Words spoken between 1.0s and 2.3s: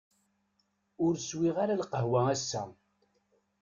Ur swiɣ ara lqahwa